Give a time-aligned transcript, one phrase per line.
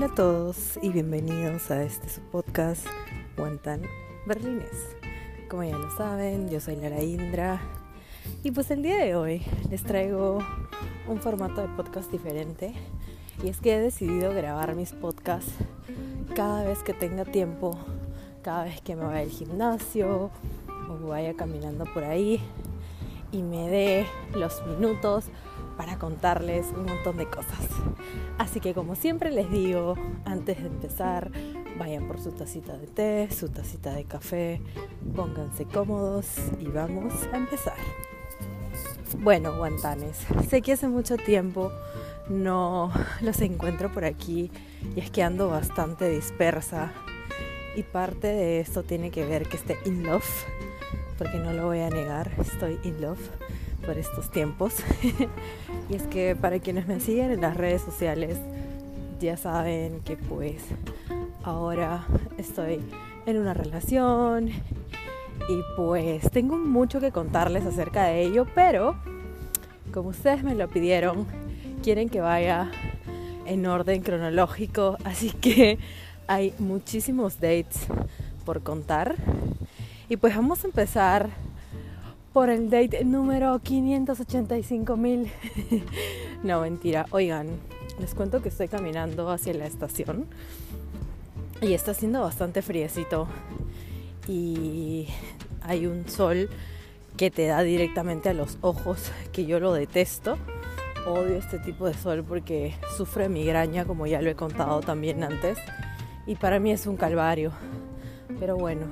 [0.00, 2.86] Hola a todos y bienvenidos a este su podcast
[3.36, 3.82] Guantán
[4.24, 4.96] Berlines.
[5.50, 7.60] Como ya lo saben, yo soy Lara Indra
[8.42, 10.38] y pues el día de hoy les traigo
[11.06, 12.72] un formato de podcast diferente
[13.44, 15.52] y es que he decidido grabar mis podcasts
[16.34, 17.78] cada vez que tenga tiempo,
[18.40, 20.30] cada vez que me vaya al gimnasio
[20.88, 22.40] o vaya caminando por ahí
[23.32, 25.26] y me dé los minutos
[25.80, 27.66] para contarles un montón de cosas.
[28.36, 29.94] Así que como siempre les digo,
[30.26, 31.30] antes de empezar,
[31.78, 34.60] vayan por su tacita de té, su tacita de café,
[35.16, 36.26] pónganse cómodos
[36.58, 37.78] y vamos a empezar.
[39.20, 40.18] Bueno, guantanes,
[40.50, 41.72] sé que hace mucho tiempo
[42.28, 42.92] no
[43.22, 44.50] los encuentro por aquí
[44.94, 46.92] y es que ando bastante dispersa
[47.74, 50.44] y parte de esto tiene que ver que esté in love,
[51.16, 53.30] porque no lo voy a negar, estoy in love
[53.90, 54.74] por estos tiempos.
[55.90, 58.38] y es que para quienes me siguen en las redes sociales
[59.18, 60.62] ya saben que pues
[61.42, 62.06] ahora
[62.38, 62.78] estoy
[63.26, 68.94] en una relación y pues tengo mucho que contarles acerca de ello, pero
[69.92, 71.26] como ustedes me lo pidieron,
[71.82, 72.70] quieren que vaya
[73.44, 75.80] en orden cronológico, así que
[76.28, 77.88] hay muchísimos dates
[78.44, 79.16] por contar.
[80.08, 81.30] Y pues vamos a empezar
[82.32, 85.30] por el date número 585 mil.
[86.42, 87.06] no, mentira.
[87.10, 87.48] Oigan,
[87.98, 90.26] les cuento que estoy caminando hacia la estación
[91.60, 93.28] y está haciendo bastante friecito
[94.28, 95.08] y
[95.62, 96.48] hay un sol
[97.16, 100.38] que te da directamente a los ojos, que yo lo detesto.
[101.06, 105.58] Odio este tipo de sol porque sufre migraña, como ya lo he contado también antes,
[106.26, 107.52] y para mí es un calvario.
[108.38, 108.86] Pero bueno,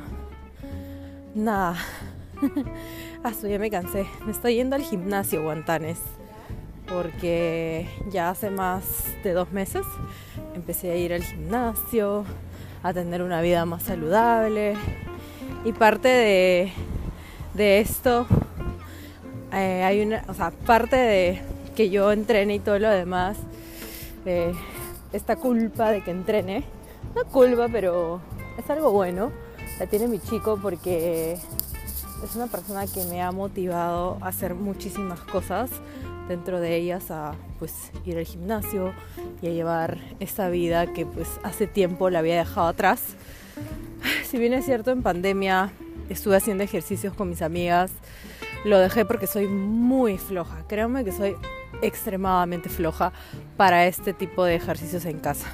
[1.34, 1.77] nada.
[3.24, 4.06] Ah, ya me cansé.
[4.24, 5.98] Me estoy yendo al gimnasio, Guantanes.
[6.86, 8.84] Porque ya hace más
[9.24, 9.84] de dos meses
[10.55, 12.24] empecé a ir al gimnasio,
[12.83, 14.77] a tener una vida más saludable.
[15.64, 16.73] Y parte de,
[17.55, 18.27] de esto,
[19.52, 21.42] eh, hay una, o sea, parte de
[21.74, 23.36] que yo entrene y todo lo demás,
[24.27, 24.52] eh,
[25.12, 26.64] esta culpa de que entrene,
[27.14, 28.20] no culpa, pero
[28.57, 29.33] es algo bueno,
[29.78, 31.36] la tiene mi chico porque
[32.24, 35.70] es una persona que me ha motivado a hacer muchísimas cosas,
[36.29, 38.92] dentro de ellas a pues ir al gimnasio
[39.40, 43.01] y a llevar esa vida que pues hace tiempo la había dejado atrás.
[44.24, 45.73] Si bien es cierto en pandemia
[46.08, 47.90] estuve haciendo ejercicios con mis amigas,
[48.64, 50.64] lo dejé porque soy muy floja.
[50.68, 51.36] Créanme que soy
[51.83, 53.12] extremadamente floja
[53.57, 55.46] para este tipo de ejercicios en casa.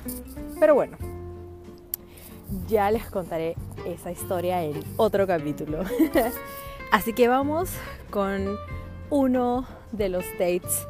[0.58, 0.96] Pero bueno,
[2.68, 3.56] ya les contaré
[3.86, 5.82] esa historia en otro capítulo.
[6.92, 7.70] Así que vamos
[8.10, 8.56] con
[9.10, 10.86] uno de los dates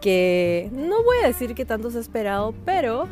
[0.00, 3.08] que no voy a decir que tanto se ha esperado, pero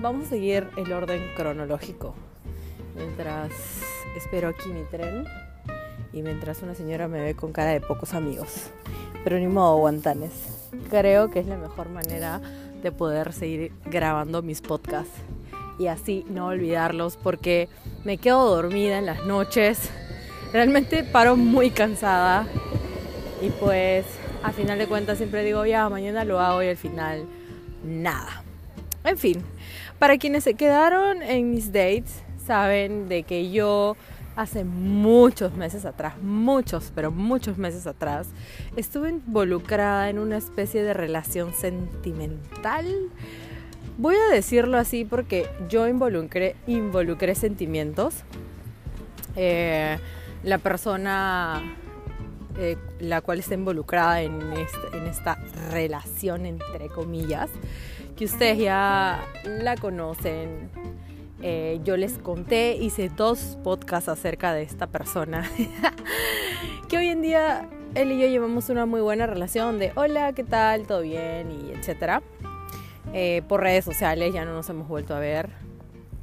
[0.00, 2.14] vamos a seguir el orden cronológico.
[2.96, 3.52] Mientras
[4.16, 5.24] espero aquí mi tren
[6.12, 8.70] y mientras una señora me ve con cara de pocos amigos.
[9.24, 10.32] Pero ni modo, guantanes.
[10.88, 12.40] Creo que es la mejor manera
[12.82, 15.12] de poder seguir grabando mis podcasts
[15.80, 17.70] y así no olvidarlos porque
[18.04, 19.90] me quedo dormida en las noches.
[20.52, 22.46] Realmente paro muy cansada
[23.40, 24.04] y pues
[24.42, 27.24] a final de cuentas siempre digo ya mañana lo hago y al final
[27.82, 28.44] nada.
[29.04, 29.42] En fin,
[29.98, 33.96] para quienes se quedaron en mis dates saben de que yo
[34.36, 38.28] hace muchos meses atrás, muchos, pero muchos meses atrás,
[38.76, 42.86] estuve involucrada en una especie de relación sentimental
[43.98, 48.24] Voy a decirlo así porque yo involucré, involucré sentimientos.
[49.36, 49.98] Eh,
[50.42, 51.62] la persona
[52.58, 55.38] eh, la cual está involucrada en, en esta
[55.70, 57.48] relación, entre comillas,
[58.16, 60.68] que ustedes ya la conocen.
[61.42, 65.50] Eh, yo les conté, hice dos podcasts acerca de esta persona,
[66.88, 70.44] que hoy en día él y yo llevamos una muy buena relación de hola, ¿qué
[70.44, 70.86] tal?
[70.86, 71.50] ¿Todo bien?
[71.50, 72.22] y etcétera.
[73.12, 75.50] Eh, por redes sociales ya no nos hemos vuelto a ver,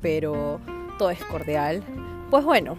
[0.01, 0.59] pero
[0.97, 1.83] todo es cordial.
[2.29, 2.77] Pues bueno,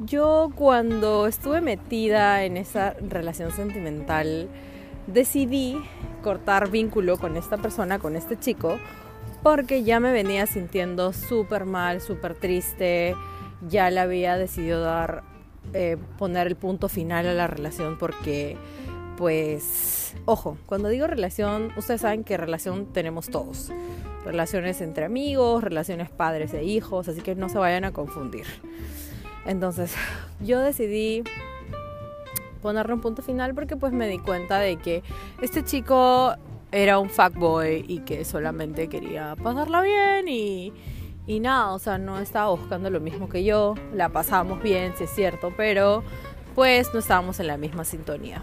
[0.00, 4.48] yo cuando estuve metida en esa relación sentimental,
[5.06, 5.80] decidí
[6.22, 8.78] cortar vínculo con esta persona, con este chico,
[9.42, 13.14] porque ya me venía sintiendo súper mal, súper triste,
[13.68, 15.22] ya le había decidido dar,
[15.72, 18.56] eh, poner el punto final a la relación porque
[19.16, 23.70] pues, ojo, cuando digo relación, ustedes saben que relación tenemos todos.
[24.24, 28.46] Relaciones entre amigos, relaciones padres e hijos, así que no se vayan a confundir.
[29.46, 29.94] Entonces,
[30.40, 31.22] yo decidí
[32.62, 35.02] ponerle un punto final porque pues me di cuenta de que
[35.42, 36.34] este chico
[36.72, 40.72] era un fuckboy y que solamente quería pasarla bien y,
[41.26, 45.04] y nada, o sea, no estaba buscando lo mismo que yo, la pasábamos bien, sí
[45.04, 46.02] es cierto, pero
[46.54, 48.42] pues no estábamos en la misma sintonía.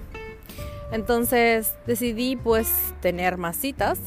[0.91, 3.99] Entonces decidí pues tener más citas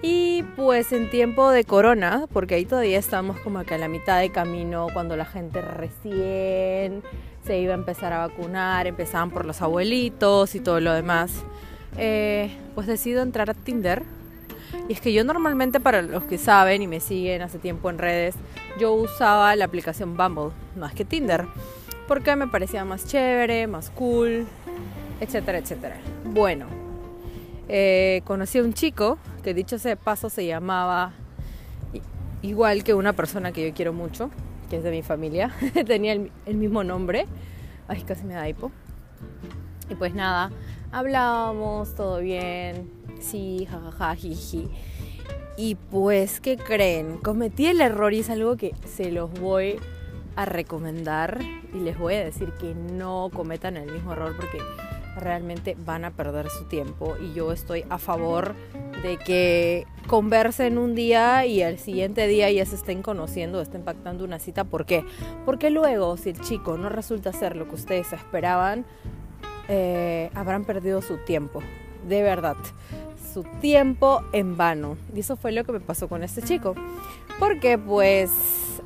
[0.00, 4.20] y pues en tiempo de corona, porque ahí todavía estamos como que a la mitad
[4.20, 7.02] de camino, cuando la gente recién
[7.44, 11.32] se iba a empezar a vacunar, empezaban por los abuelitos y todo lo demás,
[11.96, 14.02] eh, pues decido entrar a Tinder.
[14.88, 17.98] Y es que yo normalmente, para los que saben y me siguen hace tiempo en
[17.98, 18.36] redes,
[18.78, 21.46] yo usaba la aplicación Bumble, más que Tinder,
[22.06, 24.46] porque me parecía más chévere, más cool,
[25.20, 25.96] etcétera, etcétera.
[26.24, 26.66] Bueno,
[27.68, 31.12] eh, conocí a un chico que dicho ese paso se llamaba
[32.42, 34.30] igual que una persona que yo quiero mucho,
[34.70, 35.52] que es de mi familia,
[35.86, 37.26] tenía el, mismo nombre,
[37.88, 38.70] ay casi me da hipo.
[39.90, 40.50] Y pues nada,
[40.92, 44.68] hablábamos, todo bien, sí, jajaja, jiji.
[45.56, 47.18] Y pues, ¿qué creen?
[47.18, 49.76] Cometí el error y es algo que se los voy
[50.36, 51.40] a recomendar
[51.74, 54.58] y les voy a decir que no cometan el mismo error porque
[55.16, 58.54] realmente van a perder su tiempo y yo estoy a favor
[59.02, 64.24] de que conversen un día y el siguiente día ya se estén conociendo, estén pactando
[64.24, 64.64] una cita.
[64.64, 65.04] ¿Por qué?
[65.44, 68.84] Porque luego, si el chico no resulta ser lo que ustedes esperaban,
[69.68, 71.62] eh, habrán perdido su tiempo,
[72.08, 72.56] de verdad,
[73.32, 74.96] su tiempo en vano.
[75.14, 76.74] Y eso fue lo que me pasó con este chico.
[77.38, 78.30] Porque, pues,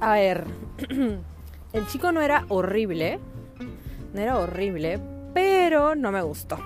[0.01, 0.45] a ver,
[1.73, 3.19] el chico no era horrible,
[4.13, 5.01] no era horrible,
[5.35, 6.59] pero no me gustó.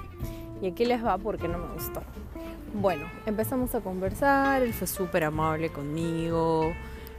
[0.61, 2.03] Y aquí les va porque no me gustó.
[2.75, 6.73] Bueno, empezamos a conversar, él fue súper amable conmigo,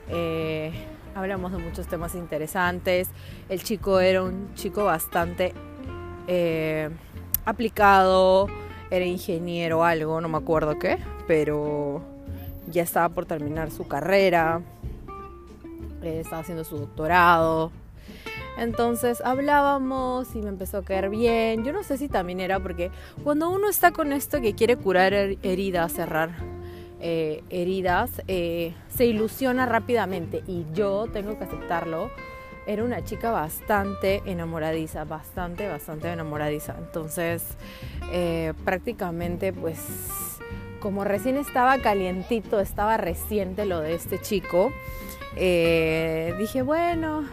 [0.09, 0.71] eh,
[1.15, 3.09] hablamos de muchos temas interesantes,
[3.49, 5.53] el chico era un chico bastante
[6.27, 6.89] eh,
[7.45, 8.47] aplicado,
[8.91, 12.01] era ingeniero o algo, no me acuerdo qué, pero
[12.67, 14.61] ya estaba por terminar su carrera,
[16.03, 17.71] eh, estaba haciendo su doctorado.
[18.57, 21.63] Entonces hablábamos y me empezó a caer bien.
[21.63, 22.91] Yo no sé si también era porque
[23.23, 26.31] cuando uno está con esto que quiere curar heridas, cerrar
[26.99, 32.09] eh, heridas, eh, se ilusiona rápidamente y yo tengo que aceptarlo.
[32.65, 36.75] Era una chica bastante enamoradiza, bastante, bastante enamoradiza.
[36.79, 37.43] Entonces,
[38.11, 39.79] eh, prácticamente, pues,
[40.79, 44.71] como recién estaba calientito, estaba reciente lo de este chico,
[45.35, 47.23] dije, bueno,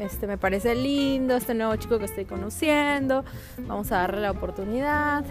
[0.00, 3.24] este, me parece lindo este nuevo chico que estoy conociendo,
[3.58, 5.24] vamos a darle la oportunidad.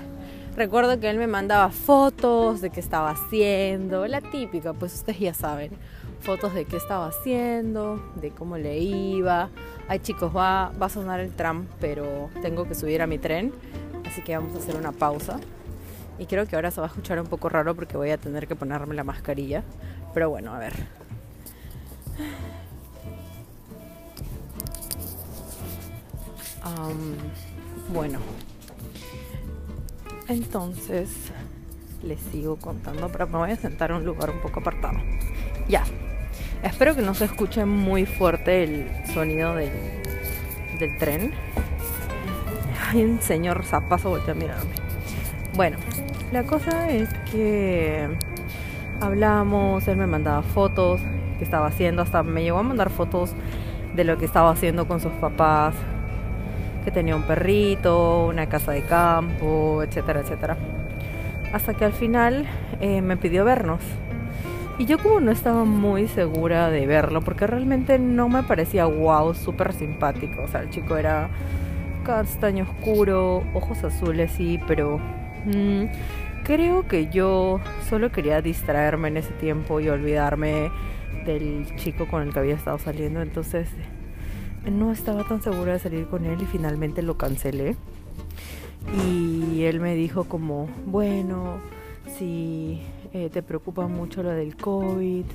[0.56, 5.34] Recuerdo que él me mandaba fotos de qué estaba haciendo, la típica, pues ustedes ya
[5.34, 5.72] saben,
[6.22, 9.50] fotos de qué estaba haciendo, de cómo le iba.
[9.88, 13.54] Ay chicos, va, va a sonar el tram, pero tengo que subir a mi tren,
[14.06, 15.40] así que vamos a hacer una pausa.
[16.20, 18.46] Y creo que ahora se va a escuchar un poco raro porque voy a tener
[18.46, 19.64] que ponerme la mascarilla.
[20.14, 20.74] Pero bueno, a ver.
[27.94, 28.20] Bueno,
[30.28, 31.10] entonces
[32.04, 35.00] les sigo contando, pero me voy a sentar en un lugar un poco apartado.
[35.68, 35.84] Ya,
[36.64, 39.72] espero que no se escuche muy fuerte el sonido del,
[40.80, 41.32] del tren.
[42.88, 44.72] Hay un señor zapazo voltea a mirarme.
[45.56, 45.78] Bueno,
[46.32, 48.08] la cosa es que
[49.02, 51.02] hablamos, él me mandaba fotos
[51.38, 53.34] que estaba haciendo, hasta me llegó a mandar fotos
[53.96, 55.74] de lo que estaba haciendo con sus papás,
[56.84, 60.58] que tenía un perrito, una casa de campo, etcétera, etcétera.
[61.54, 62.46] Hasta que al final
[62.80, 63.82] eh, me pidió vernos.
[64.78, 69.34] Y yo como no estaba muy segura de verlo, porque realmente no me parecía wow,
[69.34, 70.44] súper simpático.
[70.44, 71.30] O sea, el chico era
[72.06, 75.00] castaño oscuro, ojos azules, sí, pero
[75.46, 75.84] mm,
[76.44, 77.60] creo que yo
[77.90, 80.72] solo quería distraerme en ese tiempo y olvidarme
[81.26, 83.22] del chico con el que había estado saliendo.
[83.22, 83.68] Entonces
[84.66, 87.76] no estaba tan segura de salir con él y finalmente lo cancelé.
[89.06, 91.60] Y él me dijo como, bueno,
[92.18, 92.82] si
[93.14, 95.26] eh, te preocupa mucho lo del COVID,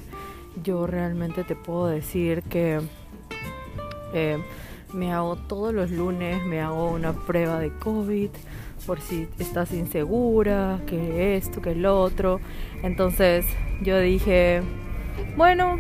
[0.62, 2.81] yo realmente te puedo decir que
[4.12, 4.38] eh,
[4.93, 8.31] me hago todos los lunes, me hago una prueba de COVID
[8.87, 12.40] por si estás insegura, que esto, que el otro.
[12.83, 13.47] Entonces
[13.83, 14.62] yo dije,
[15.37, 15.78] bueno,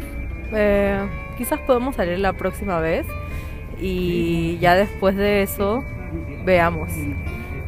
[0.52, 1.08] eh,
[1.38, 3.06] quizás podemos salir la próxima vez
[3.80, 5.84] y ya después de eso
[6.44, 6.90] veamos.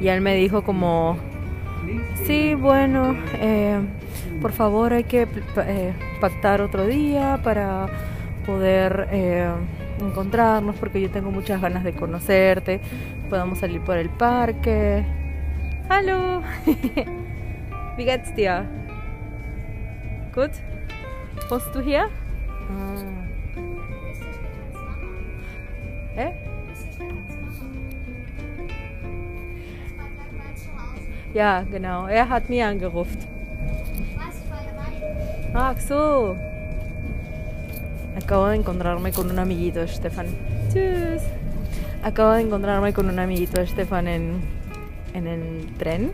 [0.01, 1.17] Y él me dijo como,
[2.25, 3.79] sí, bueno, eh,
[4.41, 7.87] por favor hay que eh, pactar otro día para
[8.45, 9.49] poder eh,
[10.01, 12.81] encontrarnos porque yo tengo muchas ganas de conocerte,
[13.29, 15.05] podamos salir por el parque.
[15.89, 16.43] ¡Halo!
[17.97, 18.65] Wie geht's dir?
[20.35, 20.51] Gut?
[21.49, 22.09] Wohnst du hier?
[22.71, 23.16] Ah.
[26.17, 26.33] Hä?
[31.35, 32.07] Ja, genau.
[32.07, 33.19] Er hat mir angerufen.
[35.55, 36.37] Ach so.
[38.17, 40.27] Acabo de encontrarme con un amiguito Stefan.
[40.71, 41.23] Tschüss.
[42.03, 44.41] Acabo de encontrarme con un amiguito Stefan en,
[45.13, 46.13] en el tren.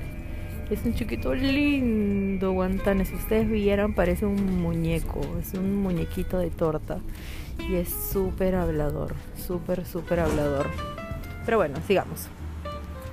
[0.70, 3.08] Es un chiquito lindo, guantanes.
[3.08, 5.20] Si ustedes vieran, parece un muñeco.
[5.40, 6.98] Es un muñequito de torta.
[7.58, 9.14] Y es súper hablador.
[9.46, 10.66] Súper, súper hablador.
[11.44, 12.26] Pero bueno, sigamos.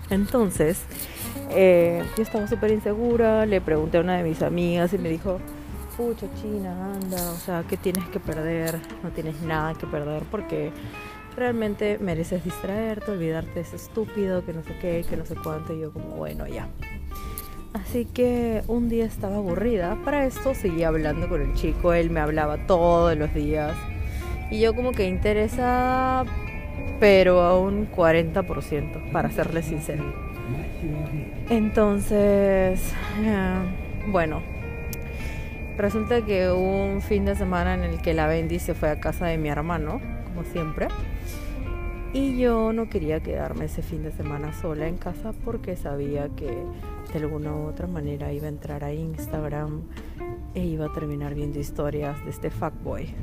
[0.10, 0.82] Entonces,
[1.52, 3.46] eh, yo estaba súper insegura.
[3.46, 5.40] Le pregunté a una de mis amigas y me dijo:
[5.98, 7.32] Pucha, China, anda.
[7.32, 8.80] O sea, ¿qué tienes que perder?
[9.04, 10.72] No tienes nada que perder porque
[11.36, 15.74] realmente mereces distraerte, olvidarte de ese estúpido, que no sé qué, que no sé cuánto.
[15.74, 16.68] Y yo, como, bueno, ya.
[17.74, 19.96] Así que un día estaba aburrida.
[20.04, 21.94] Para esto seguía hablando con el chico.
[21.94, 23.76] Él me hablaba todos los días.
[24.52, 26.26] Y yo como que interesada,
[27.00, 30.04] pero a un 40%, para serle sincero.
[31.50, 33.60] Entonces, eh,
[34.08, 34.42] bueno,
[35.78, 39.00] resulta que hubo un fin de semana en el que la Bendy se fue a
[39.00, 40.88] casa de mi hermano, como siempre.
[42.12, 46.48] Y yo no quería quedarme ese fin de semana sola en casa porque sabía que
[47.14, 49.84] de alguna u otra manera iba a entrar a Instagram
[50.56, 53.14] e iba a terminar viendo historias de este fuckboy.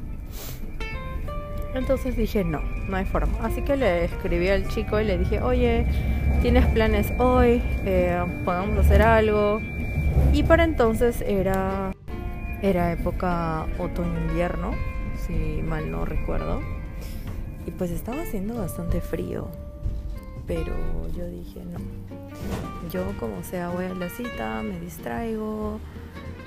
[1.79, 3.33] Entonces dije, no, no hay forma.
[3.43, 5.87] Así que le escribí al chico y le dije, oye,
[6.43, 7.63] ¿tienes planes hoy?
[7.85, 9.61] Eh, ¿Podemos hacer algo?
[10.33, 11.93] Y para entonces era,
[12.63, 14.73] era época otoño-invierno,
[15.27, 16.61] si mal no recuerdo.
[17.67, 19.49] Y pues estaba haciendo bastante frío.
[20.47, 20.73] Pero
[21.17, 21.79] yo dije, no.
[22.91, 25.81] Yo como sea voy a la cita, me distraigo.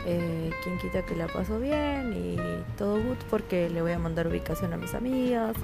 [0.05, 2.37] Eh, quien quita que la paso bien y
[2.77, 5.55] todo good porque le voy a mandar ubicación a mis amigas.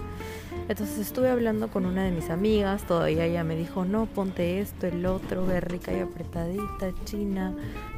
[0.67, 4.87] Entonces estuve hablando con una de mis amigas, todavía ella me dijo, no, ponte esto,
[4.87, 7.53] el otro, ve rica y apretadita, china,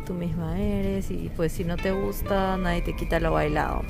[0.05, 3.81] tú misma eres y pues si no te gusta, nadie te quita lo bailado.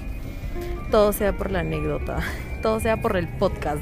[0.90, 2.24] Todo sea por la anécdota
[2.62, 3.82] todo sea por el podcast.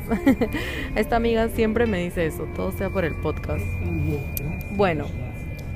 [0.95, 3.65] Esta amiga siempre me dice eso, todo sea por el podcast.
[4.71, 5.05] Bueno,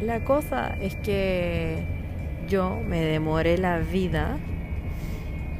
[0.01, 1.83] la cosa es que
[2.49, 4.37] yo me demoré la vida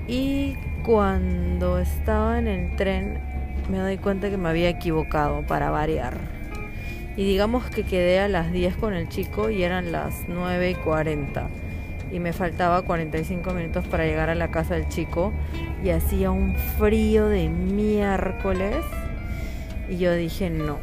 [0.08, 3.20] y cuando estaba en el tren
[3.70, 6.18] me doy cuenta que me había equivocado para variar.
[7.16, 10.76] Y digamos que quedé a las 10 con el chico y eran las 9 y
[10.76, 11.48] 40
[12.12, 15.32] y me faltaba 45 minutos para llegar a la casa del chico
[15.84, 18.84] y hacía un frío de miércoles
[19.88, 20.80] y yo dije no,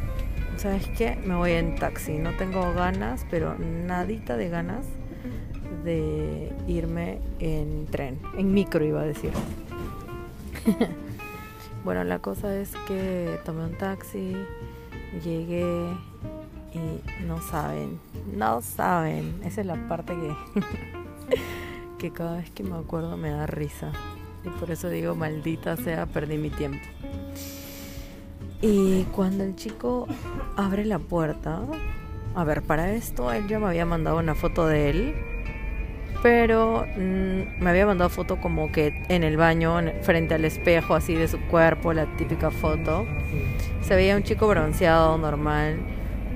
[0.55, 1.17] ¿sabes qué?
[1.25, 4.85] Me voy en taxi, no tengo ganas, pero nadita de ganas
[5.87, 9.31] de irme en tren, en micro iba a decir.
[11.83, 14.35] bueno, la cosa es que tomé un taxi,
[15.23, 15.87] llegué
[16.73, 17.99] y no saben,
[18.35, 21.37] no saben, esa es la parte que
[21.97, 23.91] que cada vez que me acuerdo me da risa.
[24.43, 26.85] Y por eso digo, maldita sea, perdí mi tiempo.
[28.61, 30.07] Y cuando el chico
[30.55, 31.61] abre la puerta,
[32.35, 35.15] a ver, para esto él ya me había mandado una foto de él,
[36.27, 41.15] pero mm, me había mandado foto como que en el baño, frente al espejo, así
[41.15, 43.05] de su cuerpo, la típica foto.
[43.79, 45.77] Se veía un chico bronceado, normal,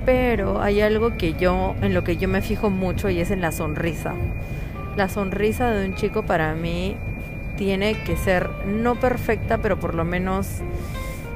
[0.06, 3.42] pero hay algo que yo, en lo que yo me fijo mucho y es en
[3.42, 4.16] la sonrisa
[4.96, 6.96] la sonrisa de un chico para mí
[7.58, 10.48] tiene que ser no perfecta, pero por lo menos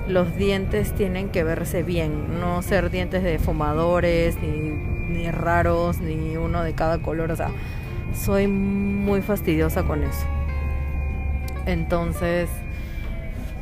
[0.07, 6.63] los dientes tienen que verse bien, no ser dientes de fumadores, ni, raros, ni uno
[6.63, 7.31] de cada color.
[7.31, 7.49] O sea,
[8.15, 10.25] soy muy fastidiosa con eso.
[11.65, 12.49] Entonces,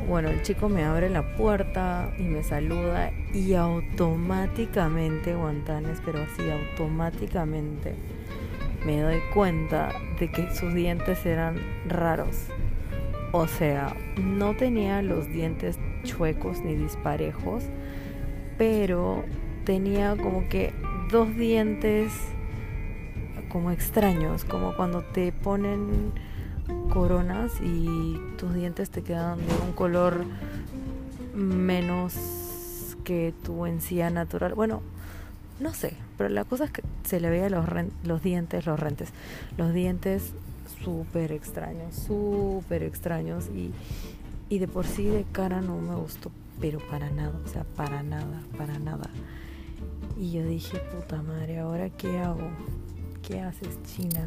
[0.07, 6.43] bueno, el chico me abre la puerta y me saluda y automáticamente, Guantanes, pero así
[6.49, 7.95] automáticamente
[8.85, 11.55] me doy cuenta de que sus dientes eran
[11.87, 12.47] raros.
[13.31, 17.63] O sea, no tenía los dientes chuecos ni disparejos,
[18.57, 19.23] pero
[19.63, 20.73] tenía como que
[21.09, 22.11] dos dientes
[23.53, 26.11] como extraños, como cuando te ponen
[26.91, 30.25] coronas y tus dientes te quedan de un color
[31.35, 32.15] menos
[33.03, 34.55] que tu encía natural.
[34.55, 34.81] Bueno,
[35.59, 37.63] no sé, pero la cosa es que se le veía los,
[38.03, 39.09] los dientes, los rentes,
[39.55, 40.33] los dientes
[40.83, 43.71] súper extraños, súper extraños y,
[44.49, 48.01] y de por sí de cara no me gustó, pero para nada, o sea, para
[48.01, 49.11] nada, para nada.
[50.17, 52.49] Y yo dije, puta madre, ¿ahora qué hago?
[53.27, 54.25] ¿Qué haces China?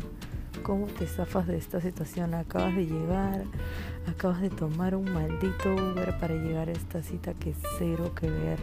[0.62, 2.35] ¿Cómo te zafas de esta situación?
[2.35, 3.45] Acabas de llegar,
[4.09, 8.59] acabas de tomar un maldito Uber para llegar a esta cita que cero que ver.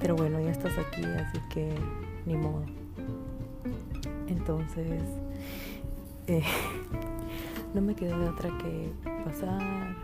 [0.00, 1.74] Pero bueno, ya estás aquí, así que
[2.26, 2.64] ni modo.
[4.28, 5.02] Entonces,
[6.28, 6.44] eh,
[7.74, 8.92] no me quedó de otra que
[9.24, 9.96] pasar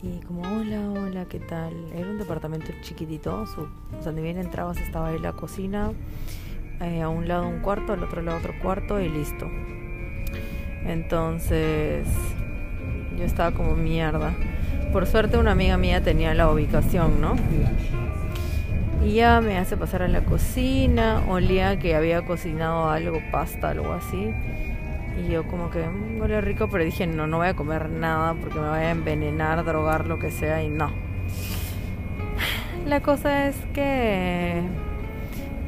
[0.00, 1.74] y como hola, hola, ¿qué tal?
[1.92, 5.92] Era un departamento chiquitito, su, o sea, ni bien entrabas estaba ahí la cocina,
[6.80, 9.50] eh, a un lado un cuarto, al otro lado otro cuarto y listo.
[10.86, 12.06] Entonces
[13.18, 14.34] yo estaba como mierda.
[14.92, 17.36] Por suerte una amiga mía tenía la ubicación, ¿no?
[19.04, 23.92] Y ya me hace pasar a la cocina, olía que había cocinado algo, pasta, algo
[23.92, 24.32] así.
[25.18, 28.34] Y yo como que mm, huele rico, pero dije, no, no voy a comer nada
[28.34, 30.90] porque me voy a envenenar, drogar, lo que sea, y no.
[32.86, 34.62] La cosa es que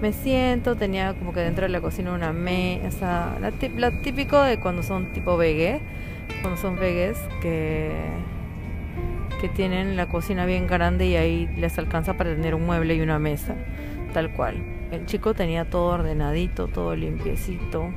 [0.00, 4.82] me siento, tenía como que dentro de la cocina una mesa, la, típico de cuando
[4.82, 5.80] son tipo vegue,
[6.42, 7.92] cuando son vegues que,
[9.40, 13.00] que tienen la cocina bien grande y ahí les alcanza para tener un mueble y
[13.00, 13.54] una mesa,
[14.14, 14.56] tal cual.
[14.90, 17.90] El chico tenía todo ordenadito, todo limpiecito.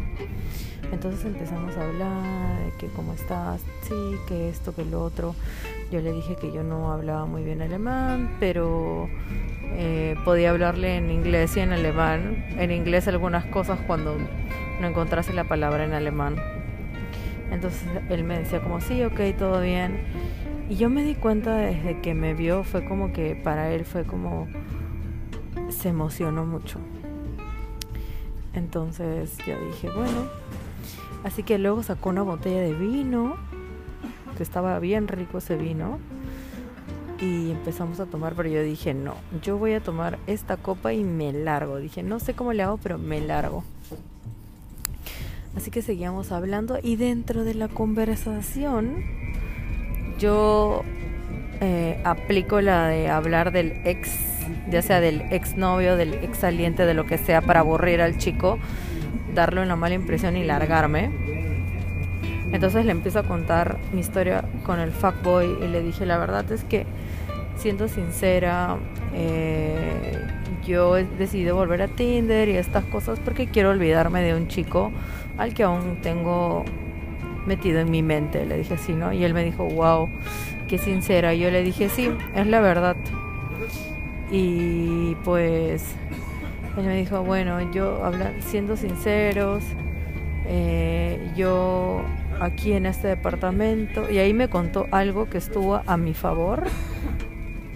[0.91, 5.35] Entonces empezamos a hablar de que cómo estás, sí, que esto, que lo otro.
[5.91, 9.09] Yo le dije que yo no hablaba muy bien alemán, pero
[9.75, 12.45] eh, podía hablarle en inglés y en alemán.
[12.57, 14.17] En inglés algunas cosas cuando
[14.79, 16.35] no encontrase la palabra en alemán.
[17.51, 19.99] Entonces él me decía como, sí, ok, todo bien.
[20.69, 24.03] Y yo me di cuenta desde que me vio, fue como que para él fue
[24.05, 24.47] como,
[25.69, 26.79] se emocionó mucho.
[28.53, 30.29] Entonces yo dije, bueno,
[31.23, 33.35] Así que luego sacó una botella de vino,
[34.37, 35.99] que estaba bien rico ese vino,
[37.19, 41.03] y empezamos a tomar, pero yo dije, no, yo voy a tomar esta copa y
[41.03, 41.77] me largo.
[41.77, 43.63] Dije, no sé cómo le hago, pero me largo.
[45.55, 49.03] Así que seguíamos hablando y dentro de la conversación
[50.17, 50.83] yo
[51.61, 54.09] eh, aplico la de hablar del ex,
[54.69, 58.17] ya sea del ex novio, del ex saliente, de lo que sea, para aburrir al
[58.17, 58.57] chico
[59.33, 61.11] darle una mala impresión y largarme.
[62.53, 66.49] Entonces le empiezo a contar mi historia con el fuckboy y le dije, la verdad
[66.51, 66.85] es que,
[67.57, 68.77] siendo sincera,
[69.13, 70.21] eh,
[70.65, 74.91] yo he decidido volver a Tinder y estas cosas porque quiero olvidarme de un chico
[75.37, 76.63] al que aún tengo
[77.47, 78.45] metido en mi mente.
[78.45, 79.11] Le dije así, ¿no?
[79.11, 80.07] Y él me dijo, wow,
[80.67, 81.33] qué sincera.
[81.33, 82.95] Y yo le dije, sí, es la verdad.
[84.31, 85.95] Y pues
[86.77, 89.63] él me dijo, bueno, yo habla, siendo sinceros,
[90.45, 92.03] eh, yo
[92.39, 96.63] aquí en este departamento, y ahí me contó algo que estuvo a mi favor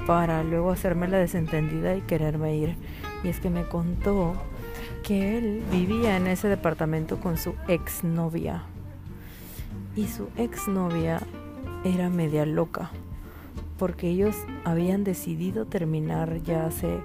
[0.05, 2.75] para luego hacerme la desentendida y quererme ir.
[3.23, 4.33] Y es que me contó
[5.03, 8.63] que él vivía en ese departamento con su exnovia.
[9.95, 11.21] Y su exnovia
[11.83, 12.91] era media loca,
[13.77, 16.99] porque ellos habían decidido terminar ya hace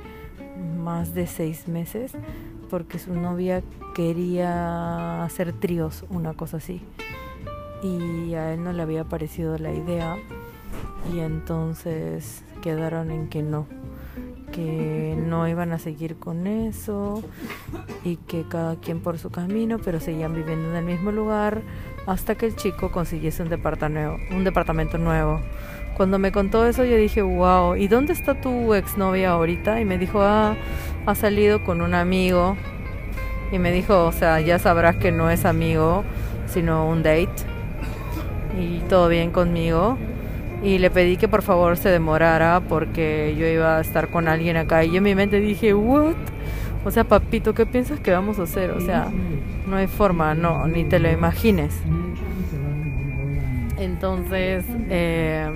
[0.79, 2.13] más de seis meses
[2.73, 3.63] porque su novia
[3.95, 6.81] quería hacer tríos, una cosa así.
[7.83, 10.17] Y a él no le había parecido la idea
[11.13, 13.67] y entonces quedaron en que no,
[14.53, 17.23] que no iban a seguir con eso
[18.05, 21.63] y que cada quien por su camino, pero seguían viviendo en el mismo lugar
[22.07, 25.41] hasta que el chico consiguiese un departamento, un departamento nuevo
[25.97, 29.81] cuando me contó eso yo dije, wow, ¿y dónde está tu exnovia ahorita?
[29.81, 30.57] Y me dijo, ah,
[31.07, 32.57] ha salido con un amigo.
[33.51, 36.05] Y me dijo, o sea, ya sabrás que no es amigo,
[36.47, 37.52] sino un date.
[38.59, 39.99] Y todo bien conmigo.
[40.63, 44.57] Y le pedí que por favor se demorara porque yo iba a estar con alguien
[44.57, 44.85] acá.
[44.85, 46.15] Y yo en mi mente dije, what?
[46.85, 48.71] O sea, papito, ¿qué piensas que vamos a hacer?
[48.71, 49.09] O sea,
[49.67, 51.75] no hay forma, no, ni te lo imagines.
[53.79, 55.53] Entonces, eh,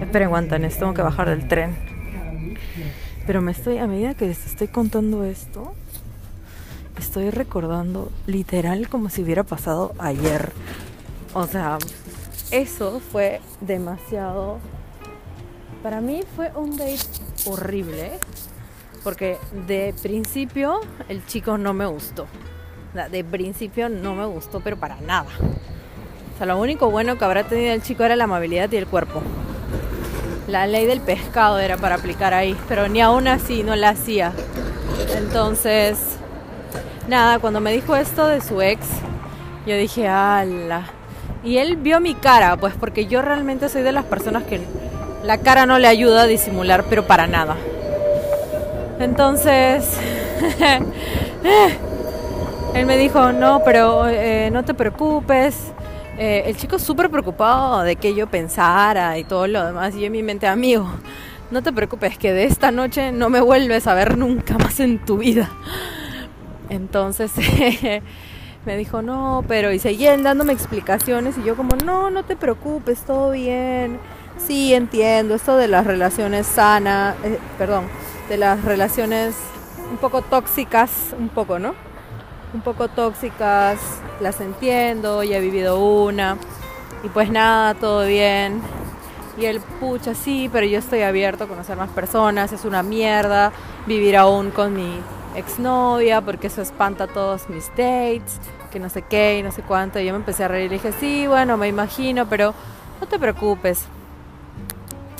[0.00, 1.70] esperen, aguantan, tengo que bajar del tren.
[3.26, 5.74] Pero me estoy, a medida que les estoy contando esto,
[6.98, 10.52] estoy recordando literal como si hubiera pasado ayer.
[11.38, 11.76] O sea,
[12.50, 14.58] eso fue demasiado.
[15.82, 16.96] Para mí fue un date
[17.44, 18.12] horrible.
[19.04, 22.26] Porque de principio el chico no me gustó.
[23.10, 25.28] De principio no me gustó, pero para nada.
[26.34, 28.86] O sea, lo único bueno que habrá tenido el chico era la amabilidad y el
[28.86, 29.20] cuerpo.
[30.48, 34.32] La ley del pescado era para aplicar ahí, pero ni aún así no la hacía.
[35.14, 35.98] Entonces,
[37.08, 38.86] nada, cuando me dijo esto de su ex,
[39.66, 40.86] yo dije, ala.
[41.46, 44.60] Y él vio mi cara, pues porque yo realmente soy de las personas que
[45.22, 47.54] la cara no le ayuda a disimular, pero para nada.
[48.98, 49.96] Entonces,
[52.74, 55.56] él me dijo, no, pero eh, no te preocupes.
[56.18, 59.94] Eh, el chico súper preocupado de que yo pensara y todo lo demás.
[59.94, 60.90] Y yo en mi mente, amigo,
[61.52, 64.98] no te preocupes, que de esta noche no me vuelves a ver nunca más en
[64.98, 65.48] tu vida.
[66.70, 67.30] Entonces
[68.66, 73.00] me dijo, no, pero y seguían dándome explicaciones y yo como, no, no te preocupes,
[73.02, 73.98] todo bien.
[74.44, 77.84] Sí, entiendo, esto de las relaciones sanas, eh, perdón,
[78.28, 79.36] de las relaciones
[79.90, 81.74] un poco tóxicas, un poco, ¿no?
[82.52, 83.78] Un poco tóxicas,
[84.20, 86.36] las entiendo, ya he vivido una.
[87.04, 88.60] Y pues nada, todo bien.
[89.38, 93.52] Y él, pucha, sí, pero yo estoy abierto a conocer más personas, es una mierda
[93.86, 95.00] vivir aún con mi
[95.36, 100.00] exnovia porque eso espanta todos mis dates, que no sé qué y no sé cuánto.
[100.00, 102.54] Y yo me empecé a reír y dije, sí, bueno, me imagino, pero
[103.00, 103.84] no te preocupes.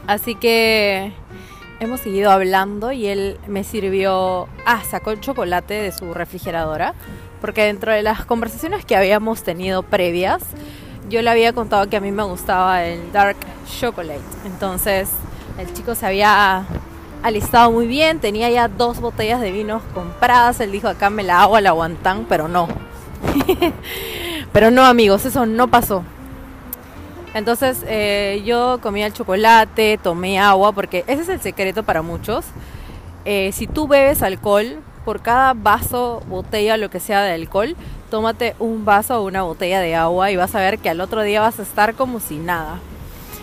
[0.07, 1.13] Así que
[1.81, 6.95] hemos seguido hablando y él me sirvió, ah, sacó el chocolate de su refrigeradora,
[7.41, 10.43] porque dentro de las conversaciones que habíamos tenido previas,
[11.09, 13.37] yo le había contado que a mí me gustaba el dark
[13.79, 14.21] chocolate.
[14.45, 15.09] Entonces,
[15.59, 16.65] el chico se había
[17.27, 21.43] alistado muy bien, tenía ya dos botellas de vinos compradas, él dijo, acá me la
[21.43, 22.69] hago al aguantán, pero no.
[24.53, 26.05] pero no, amigos, eso no pasó.
[27.35, 32.45] Entonces eh, yo comía el chocolate, tomé agua, porque ese es el secreto para muchos.
[33.25, 37.75] Eh, si tú bebes alcohol, por cada vaso, botella, lo que sea de alcohol,
[38.09, 41.23] tómate un vaso o una botella de agua y vas a ver que al otro
[41.23, 42.79] día vas a estar como si nada.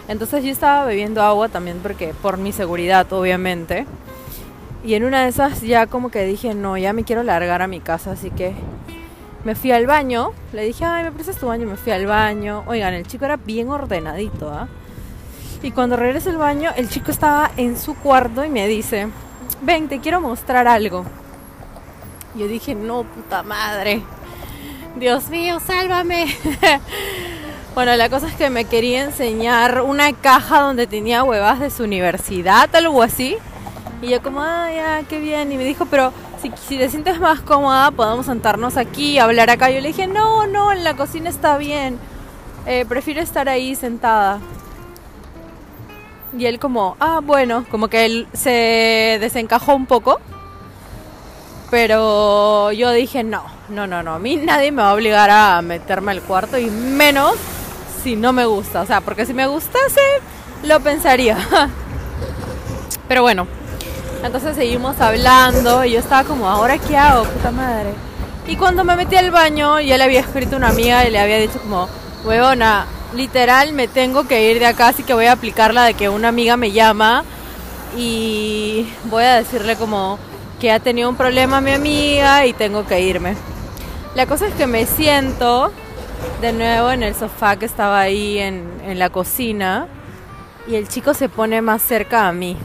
[0.08, 3.86] Entonces yo estaba bebiendo agua también porque por mi seguridad, obviamente.
[4.84, 7.68] Y en una de esas ya como que dije, no, ya me quiero largar a
[7.68, 8.54] mi casa, así que
[9.46, 12.63] me fui al baño, le dije, ay, me prestas tu baño, me fui al baño.
[12.66, 14.68] Oigan, el chico era bien ordenadito, ¿ah?
[15.62, 19.08] Y cuando regresé al baño, el chico estaba en su cuarto y me dice,
[19.62, 21.06] ven, te quiero mostrar algo.
[22.36, 24.02] Yo dije, no, puta madre.
[24.98, 26.28] Dios mío, sálvame.
[27.76, 31.84] bueno, la cosa es que me quería enseñar una caja donde tenía huevas de su
[31.84, 33.38] universidad, algo así.
[34.02, 35.52] Y yo como, ah, ya, qué bien.
[35.52, 39.72] Y me dijo, pero si, te sientes más cómoda, podemos sentarnos aquí, hablar acá.
[39.72, 41.98] Yo le dije, no, no, en la cocina está bien.
[42.68, 44.40] Eh, prefiero estar ahí sentada.
[46.38, 50.20] Y él como, ah, bueno, como que él se desencajó un poco.
[51.72, 54.14] Pero yo dije, no, no, no, no.
[54.14, 57.34] A mí nadie me va a obligar a meterme al cuarto y menos
[58.04, 58.82] si no me gusta.
[58.82, 60.02] O sea, porque si me gustase,
[60.63, 61.38] lo pensaría.
[63.08, 63.48] Pero bueno,
[64.24, 67.24] entonces seguimos hablando y yo estaba como, ¿ahora qué hago?
[67.26, 67.89] Puta madre.
[68.48, 71.38] Y cuando me metí al baño, ya le había escrito una amiga y le había
[71.38, 71.88] dicho como,
[72.26, 72.86] huevona,
[73.16, 76.10] literal me tengo que ir de acá, así que voy a aplicar la de que
[76.10, 77.24] una amiga me llama
[77.96, 80.20] y voy a decirle como
[80.60, 83.36] que ha tenido un problema mi amiga y tengo que irme.
[84.16, 85.72] La cosa es que me siento
[86.41, 89.88] de nuevo en el sofá que estaba ahí en, la cocina
[90.67, 92.58] y el chico se pone más cerca a mí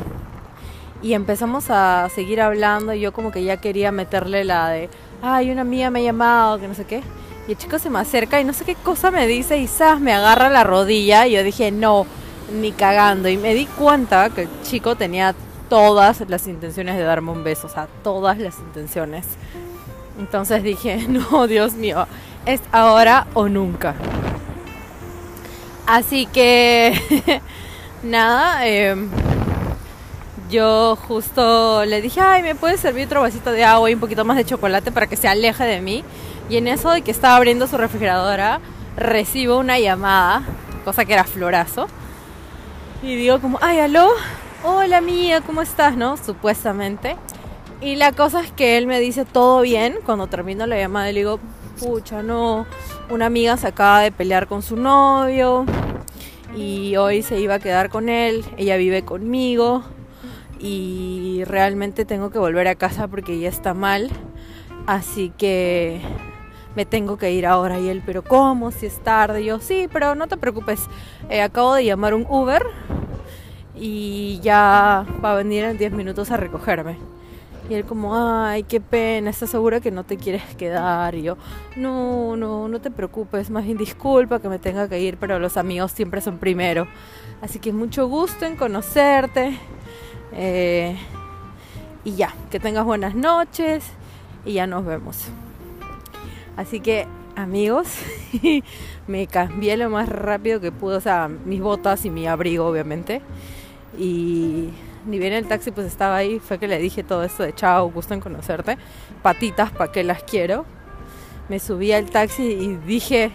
[1.03, 4.91] y empezamos a seguir hablando y yo como que ya quería meterle la de,
[5.23, 7.03] ay, una amiga me ha llamado, que no sé qué.
[7.47, 10.01] Y el chico se me acerca y no sé qué cosa me dice y ¡zas!
[10.01, 12.05] me agarra la rodilla y yo dije, no,
[12.53, 13.29] ni cagando.
[13.29, 15.35] Y me di cuenta que el chico tenía
[15.69, 19.27] todas las intenciones de darme un beso, o sea, todas las intenciones.
[20.19, 22.07] Entonces dije, no, Dios mío,
[22.47, 23.95] es ahora o nunca.
[25.87, 27.41] Así que,
[28.03, 28.95] nada, eh,
[30.51, 34.25] yo justo le dije, ay, ¿me puedes servir otro vasito de agua y un poquito
[34.25, 36.05] más de chocolate para que se aleje de mí?
[36.51, 38.61] Y en eso de que estaba abriendo su refrigeradora,
[38.97, 40.43] recibo una llamada,
[40.85, 41.89] cosa que era florazo.
[43.03, 44.09] Y digo como, ay, aló,
[44.65, 45.97] hola mía, ¿cómo estás?
[45.97, 46.17] ¿No?
[46.17, 47.17] Supuestamente.
[47.81, 49.99] Y la cosa es que él me dice todo bien.
[50.05, 51.39] Cuando termino la llamada, le digo,
[51.79, 52.67] pucha, no,
[53.11, 55.65] una amiga se acaba de pelear con su novio
[56.57, 58.45] y hoy se iba a quedar con él.
[58.57, 59.85] Ella vive conmigo
[60.59, 64.11] y realmente tengo que volver a casa porque ya está mal.
[64.87, 66.01] Así que
[66.75, 67.79] me tengo que ir ahora.
[67.79, 68.71] Y él, pero ¿cómo?
[68.71, 69.45] Si es tarde.
[69.45, 70.87] yo, sí, pero no te preocupes.
[71.29, 72.63] Eh, acabo de llamar un Uber
[73.75, 77.18] y ya va a venir en 10 minutos a recogerme.
[77.69, 81.15] Y él como, ay, qué pena, ¿estás segura que no te quieres quedar?
[81.15, 81.37] Y yo,
[81.77, 85.59] no, no, no te preocupes, más bien disculpa que me tenga que ir, pero los
[85.59, 86.89] amigos siempre son primero.
[87.43, 89.59] Así que mucho gusto en conocerte.
[90.33, 90.97] Eh,
[92.05, 93.85] y ya, que tengas buenas noches
[94.47, 95.27] y ya nos vemos.
[96.57, 97.89] Así que amigos,
[99.07, 103.21] me cambié lo más rápido que pude, o sea, mis botas y mi abrigo obviamente.
[103.99, 104.71] Y
[105.09, 107.91] ni bien el taxi pues estaba ahí, fue que le dije todo esto de chao,
[107.91, 108.79] gusto en conocerte,
[109.23, 110.65] patitas, ¿para qué las quiero?
[111.49, 113.31] me subí al taxi y dije,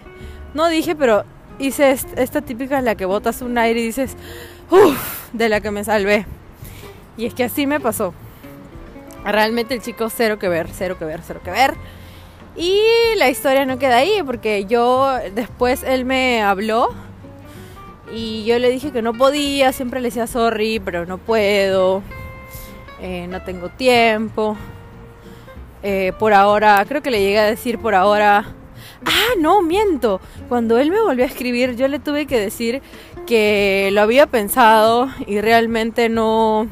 [0.54, 1.24] no dije, pero
[1.60, 4.16] hice esta típica en la que botas un aire y dices,
[4.70, 6.26] uff, de la que me salvé.
[7.18, 8.14] Y es que así me pasó.
[9.26, 11.74] Realmente el chico cero que ver, cero que ver, cero que ver.
[12.56, 12.80] Y
[13.18, 16.90] la historia no queda ahí porque yo después él me habló
[18.14, 22.04] y yo le dije que no podía, siempre le decía sorry, pero no puedo,
[23.02, 24.56] eh, no tengo tiempo.
[25.82, 28.46] Eh, por ahora, creo que le llegué a decir por ahora,
[29.06, 30.22] ah, no, miento.
[30.48, 32.82] Cuando él me volvió a escribir, yo le tuve que decir
[33.26, 36.68] que lo había pensado y realmente no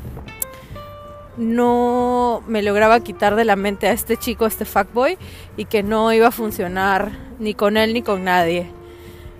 [1.37, 5.17] no me lograba quitar de la mente a este chico, a este fuckboy,
[5.57, 8.69] y que no iba a funcionar ni con él ni con nadie.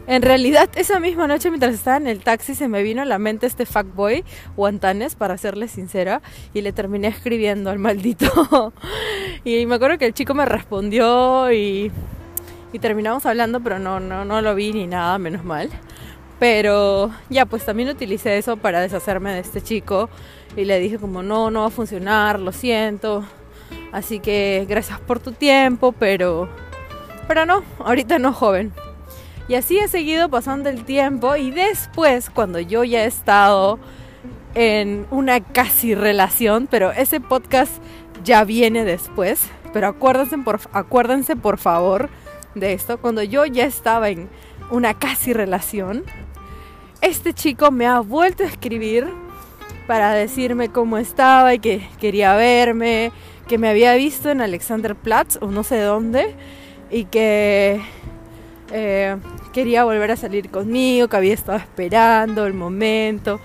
[0.08, 3.20] En realidad, esa misma noche mientras estaba en el taxi se me vino a la
[3.20, 4.24] mente este fuckboy,
[4.58, 6.22] Guantanes, para serle sincera,
[6.54, 8.74] y le terminé escribiendo al maldito.
[9.44, 11.92] y me acuerdo que el chico me respondió y,
[12.74, 15.70] y terminamos hablando, pero no, no, no lo vi ni nada, menos mal.
[16.40, 20.10] Pero ya, pues también utilicé eso para deshacerme de este chico
[20.58, 23.24] y le dije como no, no va a funcionar, lo siento.
[23.92, 26.50] Así que gracias por tu tiempo, pero
[27.28, 28.74] pero no, ahorita no joven.
[29.48, 33.80] Y así he seguido pasando el tiempo y después cuando yo ya he estado
[34.54, 37.82] en una casi relación, pero ese podcast
[38.24, 42.10] ya viene después, pero acuérdense por, acuérdense por favor
[42.56, 44.30] de esto, cuando yo ya estaba en
[44.70, 46.04] una casi relación,
[47.02, 49.08] este chico me ha vuelto a escribir
[49.88, 53.12] para decirme cómo estaba y que quería verme,
[53.48, 56.36] que me había visto en Alexanderplatz o no sé dónde
[56.90, 57.82] y que
[58.72, 59.18] eh,
[59.54, 63.40] quería volver a salir conmigo, que había estado esperando el momento,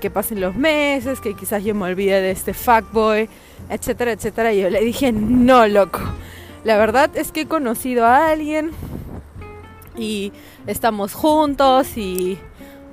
[0.00, 3.28] que pasen los meses, que quizás yo me olvide de este fuckboy,
[3.68, 4.52] etcétera, etcétera.
[4.52, 6.00] Y yo le dije, no, loco.
[6.64, 8.70] La verdad es que he conocido a alguien
[9.96, 10.32] y
[10.66, 12.38] estamos juntos y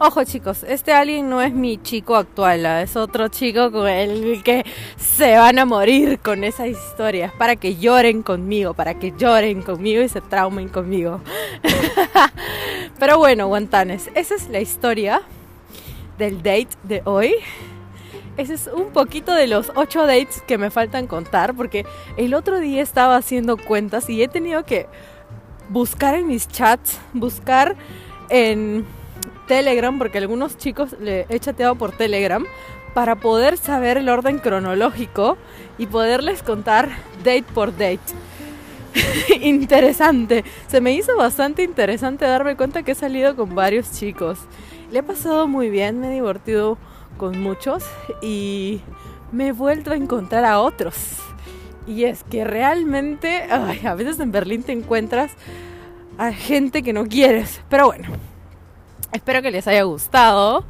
[0.02, 2.82] Ojo chicos, este alguien no es mi chico actual, ¿ah?
[2.82, 4.64] es otro chico con el que
[4.96, 10.02] se van a morir con esas historias, para que lloren conmigo, para que lloren conmigo
[10.02, 11.20] y se traumen conmigo.
[13.00, 15.22] Pero bueno, guantanes, esa es la historia
[16.18, 17.36] del date de hoy.
[18.38, 21.86] Ese es un poquito de los ocho dates que me faltan contar, porque
[22.16, 24.88] el otro día estaba haciendo cuentas y he tenido que
[25.68, 27.76] buscar en mis chats, buscar
[28.30, 28.86] en
[29.50, 32.46] Telegram, porque algunos chicos le he chateado por Telegram,
[32.94, 35.38] para poder saber el orden cronológico
[35.80, 36.90] y poderles contar
[37.24, 38.00] date por date.
[39.42, 40.44] interesante.
[40.68, 44.38] Se me hizo bastante interesante darme cuenta que he salido con varios chicos.
[44.92, 46.78] Le he pasado muy bien, me he divertido
[47.18, 47.84] con muchos
[48.22, 48.82] y
[49.32, 51.18] me he vuelto a encontrar a otros.
[51.88, 55.32] Y es que realmente, a veces en Berlín te encuentras
[56.20, 57.62] a gente que no quieres.
[57.68, 58.10] Pero bueno,
[59.12, 60.64] Espero que les haya gustado.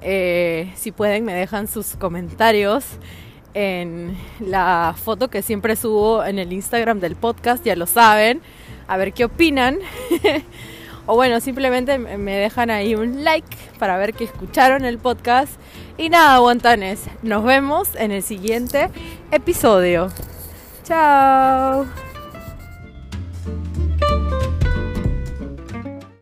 [0.00, 2.84] Eh, si pueden, me dejan sus comentarios
[3.54, 8.40] en la foto que siempre subo en el Instagram del podcast, ya lo saben.
[8.86, 9.78] A ver qué opinan.
[11.06, 15.52] o bueno, simplemente me dejan ahí un like para ver que escucharon el podcast.
[15.96, 17.06] Y nada, aguantanes.
[17.22, 18.90] Nos vemos en el siguiente
[19.32, 20.08] episodio.
[20.84, 21.86] Chao.